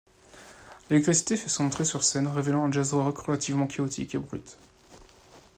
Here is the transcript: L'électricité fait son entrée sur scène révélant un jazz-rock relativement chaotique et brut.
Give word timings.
L'électricité 0.89 1.37
fait 1.37 1.47
son 1.47 1.65
entrée 1.65 1.85
sur 1.85 2.03
scène 2.03 2.25
révélant 2.25 2.65
un 2.65 2.71
jazz-rock 2.71 3.19
relativement 3.19 3.67
chaotique 3.67 4.15
et 4.15 4.17
brut. 4.17 4.57